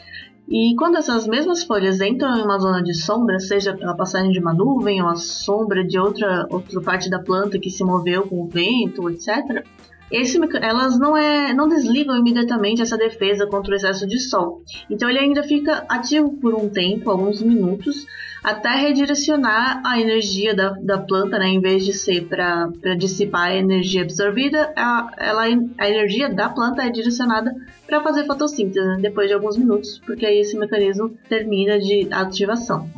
E 0.48 0.76
quando 0.78 0.96
essas 0.98 1.28
mesmas 1.28 1.64
folhas 1.64 2.00
entram 2.00 2.38
em 2.38 2.44
uma 2.44 2.58
zona 2.58 2.82
de 2.82 2.94
sombra, 2.94 3.40
seja 3.40 3.76
pela 3.76 3.96
passagem 3.96 4.32
de 4.32 4.40
uma 4.40 4.54
nuvem 4.54 5.02
ou 5.02 5.10
a 5.10 5.16
sombra 5.16 5.84
de 5.84 6.00
outra, 6.00 6.48
outra 6.50 6.80
parte 6.80 7.10
da 7.10 7.20
planta 7.20 7.60
que 7.60 7.70
se 7.70 7.84
moveu 7.84 8.26
com 8.28 8.44
o 8.44 8.48
vento, 8.48 9.10
etc., 9.10 9.66
esse, 10.12 10.40
elas 10.62 10.98
não, 10.98 11.18
é, 11.18 11.54
não 11.54 11.68
desligam 11.68 12.16
imediatamente 12.18 12.82
essa 12.82 12.98
defesa 12.98 13.46
contra 13.48 13.74
o 13.74 13.76
excesso 13.76 14.08
de 14.08 14.20
sol. 14.20 14.62
Então 14.90 15.10
ele 15.10 15.20
ainda 15.20 15.44
fica 15.44 15.86
ativo 15.90 16.32
por 16.38 16.56
um 16.56 16.70
tempo, 16.70 17.10
alguns 17.10 17.42
minutos, 17.42 18.06
até 18.44 18.76
redirecionar 18.76 19.82
a 19.86 20.00
energia 20.00 20.56
da, 20.56 20.70
da 20.70 20.98
planta, 20.98 21.38
né? 21.38 21.48
Em 21.48 21.60
vez 21.60 21.84
de 21.84 21.94
ser 21.94 22.26
para 22.28 22.70
dissipar 22.98 23.50
a 23.50 23.56
energia 23.56 24.04
absorvida, 24.04 24.72
a, 24.76 25.12
ela, 25.18 25.44
a 25.78 25.90
energia 25.90 26.30
da 26.30 26.48
planta 26.48 26.84
é 26.84 26.90
direcionada 26.90 27.54
para 27.86 28.02
fazer 28.02 28.26
fotossíntese 28.26 28.86
né? 28.86 28.98
depois 29.02 29.28
de 29.28 29.34
alguns 29.34 29.58
minutos, 29.58 30.00
porque 30.06 30.26
aí 30.26 30.40
esse 30.40 30.58
mecanismo 30.58 31.10
termina 31.28 31.80
de 31.80 32.08
ativação. 32.12 32.90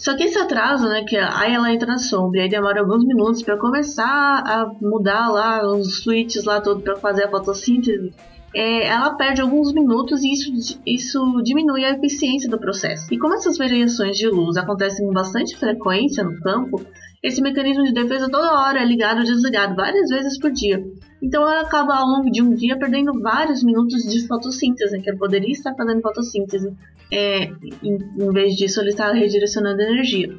Só 0.00 0.16
que 0.16 0.24
esse 0.24 0.38
atraso, 0.38 0.88
né, 0.88 1.04
que 1.04 1.14
aí 1.14 1.52
ela 1.52 1.70
entra 1.70 1.86
na 1.86 1.98
sombra 1.98 2.40
e 2.40 2.42
aí 2.44 2.48
demora 2.48 2.80
alguns 2.80 3.04
minutos 3.04 3.42
para 3.42 3.58
começar 3.58 4.04
a 4.06 4.72
mudar 4.80 5.28
lá 5.28 5.62
os 5.70 6.02
switches 6.02 6.44
lá 6.44 6.58
todo 6.58 6.80
para 6.80 6.96
fazer 6.96 7.24
a 7.24 7.30
fotossíntese, 7.30 8.10
é, 8.54 8.86
ela 8.86 9.14
perde 9.14 9.40
alguns 9.40 9.72
minutos 9.72 10.22
e 10.22 10.32
isso, 10.32 10.80
isso 10.84 11.42
diminui 11.42 11.84
a 11.84 11.92
eficiência 11.92 12.48
do 12.48 12.58
processo. 12.58 13.12
E 13.12 13.18
como 13.18 13.34
essas 13.34 13.56
variações 13.56 14.16
de 14.16 14.28
luz 14.28 14.56
acontecem 14.56 15.06
com 15.06 15.12
bastante 15.12 15.56
frequência 15.56 16.24
no 16.24 16.38
campo, 16.40 16.84
esse 17.22 17.40
mecanismo 17.42 17.84
de 17.84 17.92
defesa 17.92 18.30
toda 18.30 18.58
hora 18.58 18.80
é 18.80 18.84
ligado 18.84 19.18
ou 19.18 19.24
desligado 19.24 19.76
várias 19.76 20.08
vezes 20.08 20.38
por 20.38 20.50
dia. 20.50 20.82
Então 21.22 21.42
ela 21.42 21.60
acaba 21.60 21.94
ao 21.94 22.06
longo 22.06 22.30
de 22.30 22.42
um 22.42 22.54
dia 22.54 22.78
perdendo 22.78 23.20
vários 23.20 23.62
minutos 23.62 24.02
de 24.02 24.26
fotossíntese, 24.26 25.00
que 25.00 25.10
ela 25.10 25.18
poderia 25.18 25.52
estar 25.52 25.74
fazendo 25.74 26.00
fotossíntese. 26.00 26.72
É, 27.12 27.44
em, 27.82 27.98
em 28.18 28.32
vez 28.32 28.54
disso, 28.54 28.80
ele 28.80 28.90
está 28.90 29.12
redirecionando 29.12 29.82
energia. 29.82 30.32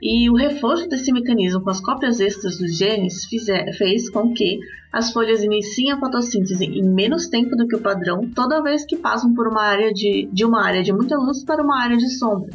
E 0.00 0.30
o 0.30 0.34
reforço 0.34 0.88
desse 0.88 1.12
mecanismo 1.12 1.60
com 1.60 1.70
as 1.70 1.80
cópias 1.80 2.20
extras 2.20 2.56
dos 2.58 2.76
genes 2.76 3.24
fizer, 3.24 3.72
fez 3.72 4.08
com 4.08 4.32
que 4.32 4.60
as 4.92 5.12
folhas 5.12 5.42
iniciem 5.42 5.90
a 5.90 5.98
fotossíntese 5.98 6.64
em 6.64 6.82
menos 6.82 7.28
tempo 7.28 7.56
do 7.56 7.66
que 7.66 7.76
o 7.76 7.80
padrão, 7.80 8.28
toda 8.34 8.62
vez 8.62 8.86
que 8.86 8.96
passam 8.96 9.34
por 9.34 9.48
uma 9.48 9.62
área 9.62 9.92
de, 9.92 10.28
de 10.32 10.44
uma 10.44 10.64
área 10.64 10.82
de 10.82 10.92
muita 10.92 11.16
luz 11.16 11.44
para 11.44 11.62
uma 11.62 11.82
área 11.82 11.96
de 11.96 12.08
sombra. 12.10 12.50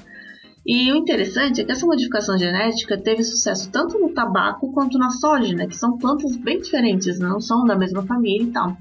E 0.65 0.91
o 0.93 0.95
interessante 0.95 1.59
é 1.59 1.65
que 1.65 1.71
essa 1.71 1.85
modificação 1.85 2.37
genética 2.37 2.97
teve 2.97 3.23
sucesso 3.23 3.69
tanto 3.69 3.99
no 3.99 4.13
tabaco 4.13 4.71
quanto 4.71 4.97
na 4.97 5.09
soja, 5.09 5.53
né, 5.53 5.67
que 5.67 5.75
são 5.75 5.97
plantas 5.97 6.37
bem 6.37 6.59
diferentes, 6.59 7.19
não 7.19 7.41
são 7.41 7.65
da 7.65 7.75
mesma 7.75 8.03
família 8.03 8.47
e 8.47 8.51
tal. 8.51 8.77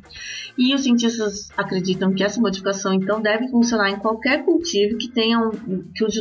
E 0.56 0.74
os 0.74 0.82
cientistas 0.82 1.48
acreditam 1.56 2.12
que 2.12 2.22
essa 2.22 2.40
modificação 2.40 2.92
então 2.92 3.20
deve 3.20 3.48
funcionar 3.48 3.90
em 3.90 3.98
qualquer 3.98 4.44
cultivo 4.44 4.98
que 4.98 5.08
tenham 5.08 5.50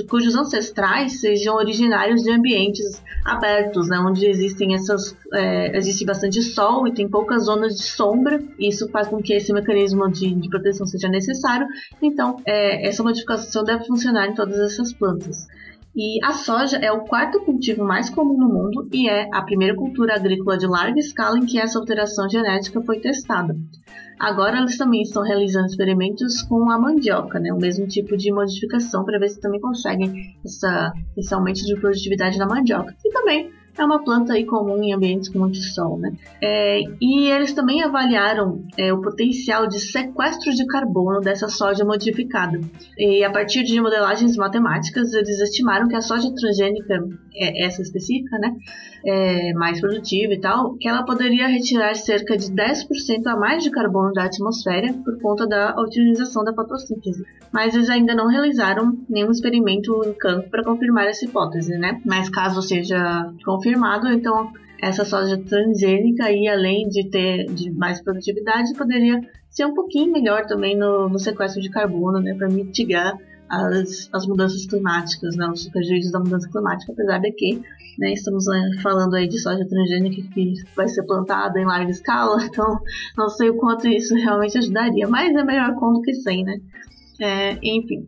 cujos 0.09 0.35
ancestrais 0.35 1.19
sejam 1.19 1.55
originários 1.55 2.23
de 2.23 2.31
ambientes 2.31 3.01
abertos, 3.25 3.87
né, 3.87 3.99
onde 3.99 4.25
existem 4.25 4.73
essas 4.73 5.15
é, 5.33 5.77
existe 5.77 6.05
bastante 6.05 6.41
sol 6.41 6.87
e 6.87 6.93
tem 6.93 7.07
poucas 7.07 7.45
zonas 7.45 7.75
de 7.75 7.83
sombra. 7.83 8.41
Isso 8.57 8.89
faz 8.89 9.07
com 9.07 9.21
que 9.21 9.33
esse 9.33 9.53
mecanismo 9.53 10.09
de, 10.09 10.33
de 10.33 10.49
proteção 10.49 10.87
seja 10.87 11.07
necessário. 11.07 11.67
Então, 12.01 12.37
é, 12.45 12.87
essa 12.87 13.03
modificação 13.03 13.63
deve 13.63 13.85
funcionar 13.85 14.27
em 14.27 14.33
todas 14.33 14.59
essas 14.59 14.91
plantas. 14.91 15.50
E 15.95 16.23
a 16.23 16.31
soja 16.31 16.77
é 16.77 16.91
o 16.91 17.01
quarto 17.01 17.41
cultivo 17.41 17.83
mais 17.83 18.09
comum 18.09 18.37
no 18.37 18.47
mundo 18.47 18.87
e 18.93 19.09
é 19.09 19.27
a 19.33 19.41
primeira 19.41 19.75
cultura 19.75 20.15
agrícola 20.15 20.57
de 20.57 20.65
larga 20.65 20.97
escala 20.99 21.37
em 21.37 21.45
que 21.45 21.59
essa 21.59 21.77
alteração 21.77 22.29
genética 22.29 22.81
foi 22.81 22.99
testada. 22.99 23.55
Agora 24.17 24.59
eles 24.59 24.77
também 24.77 25.01
estão 25.01 25.21
realizando 25.23 25.65
experimentos 25.65 26.43
com 26.43 26.69
a 26.69 26.79
mandioca, 26.79 27.39
né, 27.39 27.51
o 27.51 27.57
mesmo 27.57 27.87
tipo 27.87 28.15
de 28.15 28.31
modificação 28.31 29.03
para 29.03 29.19
ver 29.19 29.29
se 29.29 29.41
também 29.41 29.59
conseguem 29.59 30.37
essa, 30.45 30.93
esse 31.17 31.33
aumento 31.33 31.65
de 31.65 31.75
produtividade 31.75 32.37
na 32.37 32.45
mandioca. 32.45 32.95
E 33.03 33.09
também 33.11 33.51
é 33.77 33.85
uma 33.85 34.03
planta 34.03 34.33
aí 34.33 34.45
comum 34.45 34.81
em 34.83 34.93
ambientes 34.93 35.29
com 35.29 35.39
muito 35.39 35.57
sol, 35.57 35.97
né? 35.97 36.11
É, 36.41 36.81
e 36.99 37.29
eles 37.29 37.53
também 37.53 37.81
avaliaram 37.83 38.63
é, 38.77 38.91
o 38.93 39.01
potencial 39.01 39.67
de 39.67 39.79
sequestro 39.79 40.51
de 40.53 40.65
carbono 40.65 41.21
dessa 41.21 41.47
soja 41.47 41.85
modificada. 41.85 42.59
E 42.97 43.23
a 43.23 43.31
partir 43.31 43.63
de 43.63 43.79
modelagens 43.79 44.35
matemáticas, 44.35 45.13
eles 45.13 45.39
estimaram 45.41 45.87
que 45.87 45.95
a 45.95 46.01
soja 46.01 46.29
transgênica, 46.33 47.03
é, 47.33 47.65
essa 47.65 47.81
específica, 47.81 48.37
né, 48.39 48.53
é, 49.05 49.53
mais 49.53 49.79
produtiva 49.79 50.33
e 50.33 50.39
tal, 50.39 50.75
que 50.75 50.87
ela 50.87 51.03
poderia 51.03 51.47
retirar 51.47 51.95
cerca 51.95 52.37
de 52.37 52.51
10% 52.51 53.25
a 53.27 53.35
mais 53.35 53.63
de 53.63 53.71
carbono 53.71 54.13
da 54.13 54.25
atmosfera 54.25 54.93
por 54.93 55.19
conta 55.19 55.47
da 55.47 55.75
utilização 55.79 56.43
da 56.43 56.53
fotossíntese. 56.53 57.25
Mas 57.51 57.75
eles 57.75 57.89
ainda 57.89 58.15
não 58.15 58.27
realizaram 58.27 58.97
nenhum 59.09 59.31
experimento 59.31 60.01
em 60.05 60.13
campo 60.13 60.49
para 60.49 60.63
confirmar 60.63 61.07
essa 61.07 61.25
hipótese, 61.25 61.77
né? 61.77 61.99
Mas 62.05 62.29
caso 62.29 62.61
seja 62.61 63.31
confirmado, 63.43 64.07
então 64.07 64.51
essa 64.81 65.05
soja 65.05 65.37
transgênica 65.37 66.25
aí, 66.25 66.47
além 66.47 66.87
de 66.89 67.09
ter 67.09 67.45
de 67.45 67.71
mais 67.71 68.01
produtividade, 68.01 68.73
poderia 68.75 69.19
ser 69.49 69.65
um 69.65 69.73
pouquinho 69.73 70.11
melhor 70.11 70.45
também 70.45 70.77
no, 70.77 71.07
no 71.09 71.19
sequestro 71.19 71.61
de 71.61 71.69
carbono, 71.69 72.19
né, 72.19 72.33
para 72.33 72.49
mitigar 72.49 73.15
as, 73.51 74.09
as 74.13 74.25
mudanças 74.25 74.65
climáticas, 74.65 75.35
né, 75.35 75.47
os 75.47 75.67
prejuízos 75.69 76.11
da 76.11 76.19
mudança 76.19 76.49
climática, 76.49 76.93
apesar 76.93 77.19
de 77.19 77.31
que 77.33 77.61
né, 77.99 78.13
estamos 78.13 78.45
né, 78.45 78.79
falando 78.81 79.15
aí 79.15 79.27
de 79.27 79.37
soja 79.37 79.67
transgênica 79.67 80.21
que 80.33 80.53
vai 80.75 80.87
ser 80.87 81.03
plantada 81.03 81.59
em 81.59 81.65
larga 81.65 81.91
escala, 81.91 82.41
então 82.45 82.79
não 83.17 83.27
sei 83.27 83.49
o 83.49 83.57
quanto 83.57 83.87
isso 83.87 84.15
realmente 84.15 84.57
ajudaria, 84.57 85.07
mas 85.07 85.35
é 85.35 85.43
melhor 85.43 85.75
com 85.75 85.91
do 85.93 86.01
que 86.01 86.13
sem, 86.13 86.43
né? 86.43 86.59
É, 87.19 87.57
enfim. 87.61 88.07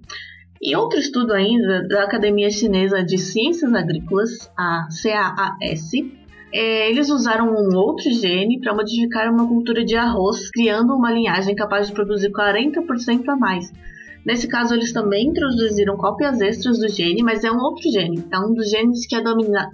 E 0.62 0.76
outro 0.78 0.98
estudo 0.98 1.34
ainda 1.34 1.86
da 1.90 2.04
Academia 2.04 2.50
Chinesa 2.50 3.04
de 3.04 3.18
Ciências 3.18 3.74
Agrícolas, 3.74 4.50
a 4.58 4.88
CAAS, 5.04 5.92
é, 6.54 6.90
eles 6.90 7.10
usaram 7.10 7.48
um 7.48 7.76
outro 7.76 8.10
gene 8.12 8.62
para 8.62 8.74
modificar 8.74 9.30
uma 9.30 9.46
cultura 9.46 9.84
de 9.84 9.98
arroz, 9.98 10.50
criando 10.52 10.96
uma 10.96 11.12
linhagem 11.12 11.54
capaz 11.54 11.88
de 11.88 11.94
produzir 11.94 12.32
40% 12.32 13.28
a 13.28 13.36
mais. 13.36 13.74
Nesse 14.26 14.48
caso, 14.48 14.74
eles 14.74 14.94
também 14.94 15.28
introduziram 15.28 15.98
cópias 15.98 16.40
extras 16.42 16.80
do 16.80 16.88
gene, 16.88 17.22
mas 17.24 17.44
é 17.44 17.52
um 17.52 17.60
outro 17.60 17.92
gene. 17.92 18.24
É 18.32 18.40
um 18.40 18.54
dos 18.54 18.70
genes 18.70 19.06
que 19.06 19.16
é 19.16 19.22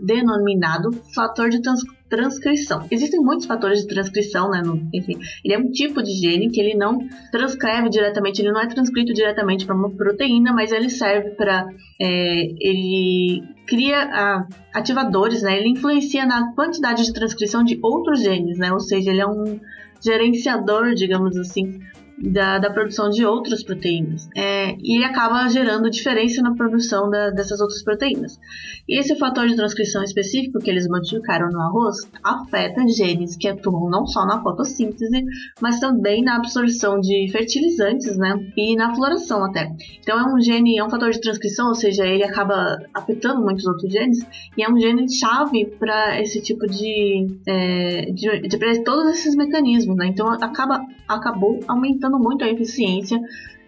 denominado 0.02 0.92
fator 1.14 1.50
de 1.50 1.62
trans 1.62 1.84
transcrição. 2.10 2.86
Existem 2.90 3.20
muitos 3.22 3.46
fatores 3.46 3.82
de 3.82 3.88
transcrição, 3.88 4.50
né? 4.50 4.62
No, 4.66 4.76
enfim, 4.94 5.20
ele 5.46 5.54
é 5.54 5.60
um 5.60 5.70
tipo 5.70 6.02
de 6.02 6.12
gene 6.12 6.50
que 6.50 6.60
ele 6.60 6.76
não 6.76 6.98
transcreve 7.32 7.90
diretamente, 7.90 8.42
ele 8.42 8.52
não 8.52 8.60
é 8.60 8.68
transcrito 8.68 9.14
diretamente 9.14 9.66
para 9.66 9.76
uma 9.76 9.92
proteína, 9.92 10.52
mas 10.52 10.72
ele 10.72 10.90
serve 10.90 11.30
para 11.32 11.68
é, 12.02 12.48
ele 12.60 13.44
cria 13.68 14.48
ativadores, 14.74 15.44
né? 15.44 15.60
Ele 15.60 15.70
influencia 15.70 16.26
na 16.26 16.52
quantidade 16.54 17.06
de 17.06 17.14
transcrição 17.14 17.64
de 17.64 17.78
outros 17.82 18.22
genes, 18.22 18.58
né? 18.58 18.74
Ou 18.74 18.80
seja, 18.80 19.12
ele 19.12 19.22
é 19.22 19.28
um 19.28 19.60
gerenciador, 20.04 20.96
digamos 20.96 21.38
assim, 21.38 21.80
da, 22.22 22.60
da 22.60 22.70
produção 22.70 23.10
de 23.10 23.26
outras 23.26 23.64
proteínas. 23.64 24.30
É, 24.36 24.76
e 24.80 24.98
ele 24.98 25.06
acaba 25.06 25.48
gerando 25.48 25.90
diferença 25.90 26.42
na 26.42 26.54
produção 26.54 27.10
da, 27.10 27.30
dessas 27.30 27.60
outras 27.60 27.84
proteínas. 27.84 28.40
E 28.88 29.00
esse 29.00 29.16
fator 29.16 29.48
de 29.48 29.56
transcrição 29.56 30.04
específico 30.04 30.60
que 30.60 30.70
eles 30.70 30.88
modificaram 30.88 31.50
no 31.50 31.62
arroz 31.62 31.98
afeta 32.24 32.88
genes 32.88 33.38
que 33.38 33.48
atuam 33.48 33.90
não 33.90 34.06
só 34.06 34.26
na 34.26 34.42
fotossíntese, 34.42 35.24
mas 35.62 35.80
também 35.80 36.24
na 36.24 36.38
absorção 36.38 37.00
de 37.00 37.30
fertilizantes, 37.32 38.18
né? 38.18 38.34
E 38.58 38.76
na 38.76 38.94
floração 38.96 39.44
até. 39.46 39.72
Então 40.00 40.20
é 40.20 40.34
um 40.34 40.42
gene, 40.42 40.78
é 40.78 40.84
um 40.84 40.90
fator 40.90 41.12
de 41.12 41.22
transcrição, 41.22 41.68
ou 41.68 41.76
seja, 41.76 42.06
ele 42.06 42.24
acaba 42.24 42.78
afetando 42.94 43.42
muitos 43.42 43.66
outros 43.66 43.92
genes, 43.92 44.20
e 44.58 44.64
é 44.64 44.70
um 44.70 44.80
gene 44.80 45.10
chave 45.12 45.66
para 45.80 46.20
esse 46.20 46.42
tipo 46.42 46.66
de, 46.66 47.28
é, 47.48 48.12
de, 48.12 48.48
de 48.48 48.84
todos 48.84 49.12
esses 49.12 49.36
mecanismos, 49.36 49.96
né? 49.96 50.08
Então 50.08 50.28
acaba, 50.30 50.84
acabou 51.08 51.60
aumentando 51.68 52.09
muito 52.18 52.44
a 52.44 52.50
eficiência 52.50 53.20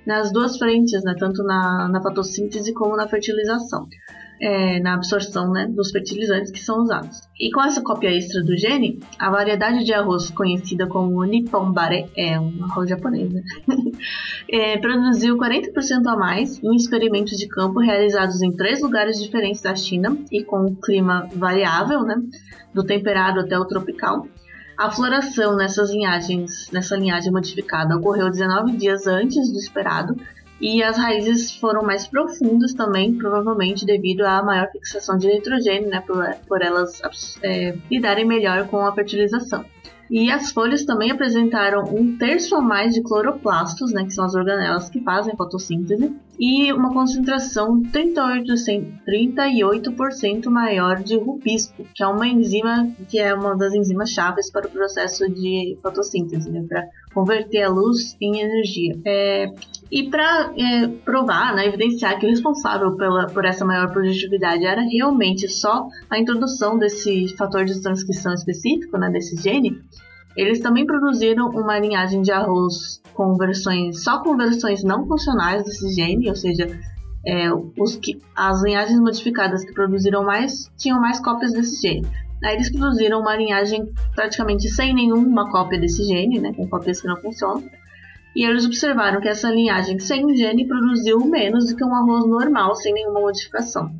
nas 0.05 0.31
duas 0.31 0.57
frentes, 0.57 1.03
né? 1.03 1.13
Tanto 1.19 1.43
na, 1.43 1.89
na 1.89 2.01
fotossíntese 2.01 2.73
como 2.73 2.95
na 2.95 3.07
fertilização 3.07 3.87
é, 4.41 4.79
na 4.79 4.95
absorção 4.95 5.51
né, 5.51 5.67
dos 5.67 5.91
fertilizantes 5.91 6.51
que 6.51 6.59
são 6.59 6.81
usados. 6.81 7.21
E 7.39 7.51
com 7.51 7.61
essa 7.61 7.81
cópia 7.81 8.09
extra 8.09 8.43
do 8.43 8.57
gene, 8.57 8.99
a 9.19 9.29
variedade 9.29 9.85
de 9.85 9.93
arroz 9.93 10.31
conhecida 10.31 10.87
como 10.87 11.23
Nippon 11.23 11.71
Bare, 11.71 12.09
é 12.17 12.39
um 12.39 12.63
arroz 12.63 12.89
japonês, 12.89 13.31
né? 13.31 13.43
é, 14.49 14.77
produziu 14.79 15.37
40% 15.37 16.07
a 16.07 16.17
mais 16.17 16.61
em 16.63 16.75
experimentos 16.75 17.37
de 17.37 17.47
campo 17.47 17.79
realizados 17.79 18.41
em 18.41 18.51
três 18.51 18.81
lugares 18.81 19.21
diferentes 19.21 19.61
da 19.61 19.75
China 19.75 20.17
e 20.31 20.43
com 20.43 20.65
um 20.65 20.75
clima 20.75 21.29
variável, 21.35 22.01
né, 22.01 22.15
do 22.73 22.83
temperado 22.83 23.39
até 23.39 23.57
o 23.57 23.65
tropical. 23.65 24.27
A 24.81 24.89
floração 24.89 25.55
nessas 25.55 25.91
linhagens, 25.91 26.67
nessa 26.71 26.95
linhagem 26.97 27.31
modificada 27.31 27.95
ocorreu 27.95 28.31
19 28.31 28.77
dias 28.77 29.05
antes 29.05 29.51
do 29.51 29.59
esperado, 29.59 30.15
e 30.61 30.83
as 30.83 30.95
raízes 30.95 31.55
foram 31.55 31.81
mais 31.81 32.05
profundas 32.05 32.73
também, 32.73 33.17
provavelmente 33.17 33.85
devido 33.85 34.21
à 34.21 34.43
maior 34.43 34.69
fixação 34.71 35.17
de 35.17 35.27
nitrogênio, 35.27 35.89
né, 35.89 36.01
por, 36.05 36.23
por 36.47 36.61
elas 36.61 37.01
é, 37.41 37.75
lidarem 37.89 38.25
melhor 38.25 38.67
com 38.67 38.85
a 38.85 38.93
fertilização. 38.93 39.65
E 40.11 40.29
as 40.29 40.51
folhas 40.51 40.83
também 40.83 41.09
apresentaram 41.09 41.85
um 41.85 42.17
terço 42.17 42.53
a 42.57 42.61
mais 42.61 42.93
de 42.93 43.01
cloroplastos, 43.01 43.93
né, 43.93 44.03
que 44.03 44.11
são 44.11 44.25
as 44.25 44.35
organelas 44.35 44.89
que 44.89 44.99
fazem 44.99 45.33
fotossíntese, 45.37 46.13
e 46.37 46.73
uma 46.73 46.91
concentração 46.91 47.81
38%, 47.81 48.99
38% 49.07 50.49
maior 50.49 51.01
de 51.01 51.17
rubisco, 51.17 51.85
que 51.95 52.03
é 52.03 52.07
uma 52.07 52.27
enzima 52.27 52.91
que 53.07 53.19
é 53.19 53.33
uma 53.33 53.55
das 53.55 53.73
enzimas 53.73 54.09
chaves 54.09 54.51
para 54.51 54.67
o 54.67 54.69
processo 54.69 55.29
de 55.29 55.77
fotossíntese, 55.81 56.51
né, 56.51 56.65
para 56.67 56.85
converter 57.13 57.63
a 57.63 57.69
luz 57.69 58.17
em 58.19 58.41
energia. 58.41 58.99
É, 59.05 59.45
e 59.91 60.09
para 60.09 60.53
é, 60.57 60.87
provar, 60.87 61.53
né, 61.53 61.67
evidenciar 61.67 62.17
que 62.17 62.25
o 62.25 62.29
responsável 62.29 62.95
pela, 62.95 63.27
por 63.27 63.43
essa 63.43 63.65
maior 63.65 63.91
produtividade 63.91 64.65
era 64.65 64.81
realmente 64.81 65.49
só 65.49 65.85
a 66.09 66.17
introdução 66.17 66.77
desse 66.77 67.35
fator 67.35 67.65
de 67.65 67.81
transcrição 67.81 68.33
específico, 68.33 68.97
né, 68.97 69.09
desse 69.09 69.35
gene, 69.35 69.81
eles 70.37 70.61
também 70.61 70.85
produziram 70.85 71.49
uma 71.49 71.77
linhagem 71.77 72.21
de 72.21 72.31
arroz 72.31 73.01
com 73.13 73.35
versões 73.35 74.01
só 74.01 74.23
com 74.23 74.37
versões 74.37 74.81
não 74.81 75.05
funcionais 75.05 75.65
desse 75.65 75.93
gene, 75.93 76.29
ou 76.29 76.35
seja, 76.35 76.67
é, 77.25 77.49
que, 78.01 78.17
as 78.33 78.63
linhagens 78.63 78.97
modificadas 78.97 79.65
que 79.65 79.73
produziram 79.73 80.23
mais 80.23 80.71
tinham 80.77 81.01
mais 81.01 81.19
cópias 81.19 81.51
desse 81.51 81.81
gene. 81.81 82.07
Aí 82.45 82.55
eles 82.55 82.71
produziram 82.71 83.19
uma 83.19 83.35
linhagem 83.35 83.91
praticamente 84.15 84.69
sem 84.69 84.93
nenhuma 84.93 85.51
cópia 85.51 85.77
desse 85.77 86.03
gene, 86.05 86.39
né, 86.39 86.53
com 86.53 86.65
cópias 86.67 87.01
que 87.01 87.07
não 87.07 87.17
funcionam. 87.17 87.61
E 88.35 88.45
eles 88.45 88.65
observaram 88.65 89.19
que 89.19 89.27
essa 89.27 89.49
linhagem 89.49 89.99
sem 89.99 90.35
gene 90.35 90.67
produziu 90.67 91.19
menos 91.25 91.67
do 91.67 91.75
que 91.75 91.83
um 91.83 91.93
arroz 91.93 92.25
normal, 92.27 92.75
sem 92.75 92.93
nenhuma 92.93 93.19
modificação. 93.19 93.91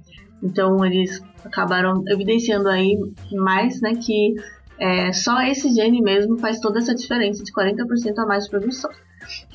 Então 0.42 0.84
eles 0.86 1.22
acabaram 1.44 2.04
evidenciando 2.08 2.70
aí 2.70 2.98
mais 3.32 3.82
né, 3.82 3.96
que 3.96 4.36
é, 4.80 5.14
só 5.14 5.42
esse 5.44 5.72
gene 5.74 6.02
mesmo 6.02 6.40
faz 6.40 6.60
toda 6.60 6.80
essa 6.80 6.96
diferença 6.96 7.44
de 7.44 7.52
40% 7.52 8.18
a 8.18 8.26
mais 8.26 8.46
de 8.46 8.50
produção. 8.50 8.90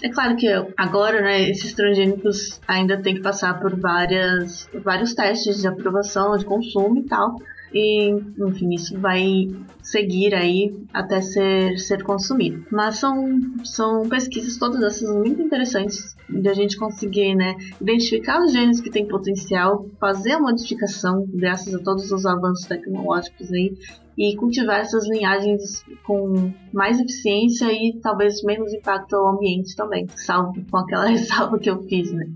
É 0.03 0.09
claro 0.09 0.37
que 0.37 0.47
agora, 0.77 1.21
né, 1.21 1.51
esses 1.51 1.73
transgênicos 1.73 2.61
ainda 2.69 3.01
tem 3.03 3.15
que 3.17 3.23
passar 3.23 3.59
por 3.61 3.79
várias, 3.79 4.69
vários 4.85 5.15
testes 5.15 5.61
de 5.61 5.67
aprovação, 5.67 6.37
de 6.37 6.45
consumo 6.45 6.99
e 6.99 7.05
tal, 7.05 7.35
e, 7.73 8.11
enfim, 8.39 8.75
isso 8.75 8.99
vai 8.99 9.49
seguir 9.83 10.35
aí 10.35 10.75
até 10.93 11.21
ser, 11.21 11.79
ser 11.79 12.03
consumido. 12.03 12.65
Mas 12.71 12.99
são, 12.99 13.41
são 13.65 14.09
pesquisas 14.09 14.57
todas 14.57 14.83
essas 14.83 15.15
muito 15.15 15.43
interessantes 15.43 16.17
de 16.29 16.49
a 16.49 16.55
gente 16.55 16.77
conseguir, 16.77 17.35
né, 17.35 17.57
identificar 17.81 18.43
os 18.43 18.53
genes 18.53 18.81
que 18.81 18.91
têm 18.91 19.07
potencial, 19.07 19.87
fazer 20.01 20.33
a 20.33 20.41
modificação 20.41 21.25
graças 21.29 21.73
a 21.75 21.79
todos 21.79 22.11
os 22.11 22.27
avanços 22.27 22.67
tecnológicos 22.67 23.53
aí 23.53 23.75
e 24.19 24.35
cultivar 24.37 24.81
essas 24.81 25.07
linhagens 25.09 25.85
com 26.05 26.53
mais 26.73 26.99
eficiência 26.99 27.71
e 27.71 27.99
talvez 28.03 28.43
menos 28.43 28.73
impacto 28.73 29.15
ao 29.15 29.37
ambiente 29.37 29.77
também, 29.77 30.07
salvo 30.17 30.55
com 30.71 30.79
aquela 30.79 31.05
ressalva 31.07 31.59
que 31.59 31.69
eu 31.69 31.83
fiz, 31.83 32.13
né? 32.13 32.27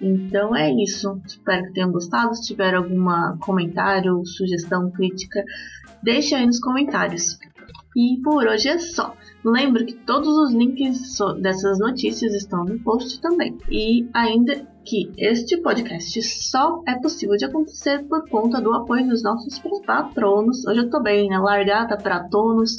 Então 0.00 0.56
é 0.56 0.72
isso. 0.72 1.20
Espero 1.26 1.66
que 1.66 1.74
tenham 1.74 1.92
gostado. 1.92 2.34
Se 2.34 2.46
tiver 2.46 2.74
algum 2.74 3.36
comentário, 3.38 4.24
sugestão, 4.24 4.90
crítica, 4.90 5.44
deixe 6.02 6.34
aí 6.34 6.46
nos 6.46 6.60
comentários. 6.60 7.38
E 7.96 8.20
por 8.22 8.46
hoje 8.46 8.68
é 8.68 8.78
só. 8.78 9.16
Lembro 9.44 9.84
que 9.84 9.94
todos 9.94 10.28
os 10.28 10.52
links 10.52 11.18
dessas 11.40 11.78
notícias 11.78 12.34
estão 12.34 12.64
no 12.64 12.78
post 12.80 13.20
também. 13.20 13.56
E 13.68 14.08
ainda 14.14 14.66
que 14.84 15.10
este 15.18 15.56
podcast 15.56 16.22
só 16.22 16.82
é 16.86 16.94
possível 17.00 17.36
de 17.36 17.46
acontecer 17.46 18.04
por 18.04 18.28
conta 18.28 18.60
do 18.60 18.72
apoio 18.72 19.08
dos 19.08 19.22
nossos 19.22 19.60
patronos. 19.84 20.64
Hoje 20.66 20.80
eu 20.80 20.90
tô 20.90 21.00
bem, 21.02 21.28
né? 21.28 21.38
Largata, 21.38 21.96
pratonos. 21.96 22.78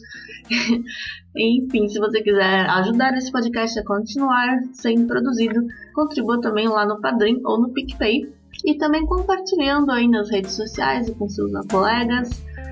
Enfim, 1.35 1.87
se 1.87 1.99
você 1.99 2.21
quiser 2.21 2.69
ajudar 2.69 3.13
esse 3.17 3.31
podcast 3.31 3.79
a 3.79 3.85
continuar 3.85 4.59
sendo 4.73 5.07
produzido, 5.07 5.61
contribua 5.93 6.39
também 6.39 6.67
lá 6.67 6.85
no 6.85 7.01
Padrim 7.01 7.41
ou 7.43 7.59
no 7.59 7.73
PicPay. 7.73 8.31
E 8.65 8.77
também 8.77 9.05
compartilhando 9.05 9.91
aí 9.91 10.07
nas 10.07 10.29
redes 10.29 10.53
sociais 10.53 11.07
e 11.07 11.15
com 11.15 11.27
seus 11.27 11.51
colegas 11.67 12.29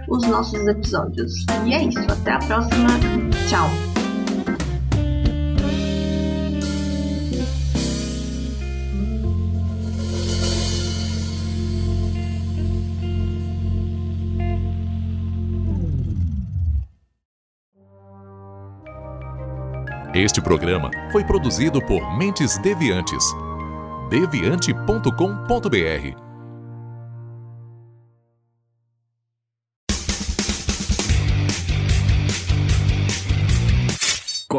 os 0.10 0.28
nossos 0.28 0.68
episódios. 0.68 1.46
E 1.66 1.74
é 1.74 1.84
isso, 1.84 2.00
até 2.00 2.34
a 2.34 2.40
próxima. 2.40 2.90
Tchau! 3.48 3.70
Este 20.14 20.42
programa 20.42 20.90
foi 21.12 21.24
produzido 21.24 21.80
por 21.86 22.18
Mentes 22.18 22.58
Deviantes. 22.58 23.24
deviante.com.br 24.10 26.29